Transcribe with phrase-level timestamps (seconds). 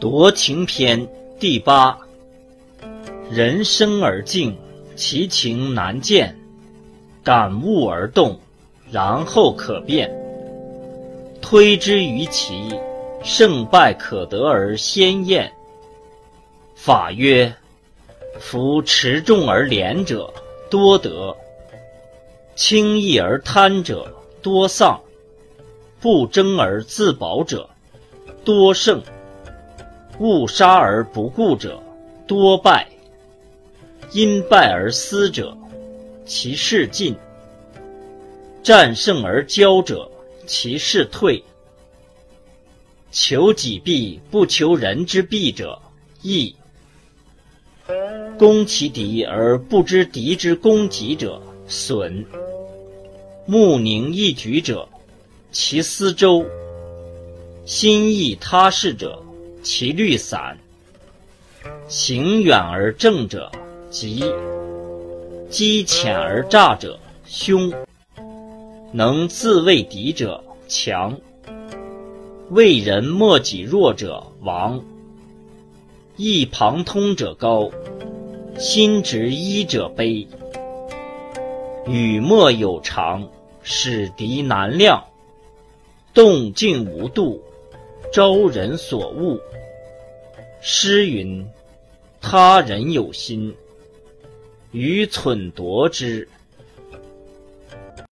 [0.00, 1.06] 夺情篇
[1.38, 1.98] 第八。
[3.30, 4.56] 人生而静，
[4.96, 6.34] 其情难见；
[7.22, 8.40] 感悟而动，
[8.90, 10.10] 然后可变。
[11.42, 12.74] 推之于其
[13.22, 15.52] 胜败可得而先验。
[16.74, 17.54] 法曰：
[18.38, 20.32] 夫持重而廉者
[20.70, 21.36] 多得，
[22.56, 24.10] 轻易而贪者
[24.40, 24.98] 多丧，
[26.00, 27.68] 不争而自保者
[28.46, 29.02] 多胜。
[30.20, 31.82] 勿杀而不顾者
[32.26, 32.86] 多败，
[34.12, 35.56] 因败而思者，
[36.26, 37.14] 其事尽；
[38.62, 40.10] 战胜而骄者，
[40.46, 41.42] 其事退。
[43.10, 45.80] 求己必不求人之弊者
[46.20, 46.54] 易；
[48.38, 52.26] 攻其敌而不知敌之攻己者损。
[53.46, 54.86] 目宁一举者，
[55.50, 56.44] 其思周；
[57.64, 59.18] 心意他事者。
[59.62, 60.56] 其虑散，
[61.86, 63.52] 行远而正者
[63.90, 64.24] 吉；
[65.50, 67.70] 机浅而诈者凶；
[68.92, 71.12] 能自卫敌者强；
[72.50, 74.80] 为人莫己弱者亡；
[76.16, 77.70] 意旁通者高；
[78.58, 80.26] 心直一者卑；
[81.86, 83.28] 语莫有常，
[83.62, 84.98] 使敌难量；
[86.14, 87.42] 动静无度。
[88.12, 89.40] 招人所恶。
[90.60, 91.46] 诗云
[92.20, 93.54] ：“他人有心，
[94.72, 96.28] 愚蠢夺之。”